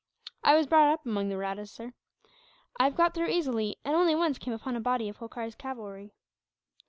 "I 0.43 0.55
was 0.55 0.65
brought 0.65 0.91
up 0.91 1.05
among 1.05 1.29
the 1.29 1.35
Mahrattas, 1.35 1.69
sir. 1.69 1.93
I 2.79 2.85
have 2.85 2.95
got 2.95 3.13
through 3.13 3.27
easily, 3.27 3.77
and 3.85 3.93
only 3.93 4.15
once 4.15 4.39
came 4.39 4.51
upon 4.55 4.75
a 4.75 4.79
body 4.81 5.07
of 5.09 5.17
Holkar's 5.17 5.53
cavalry." 5.53 6.15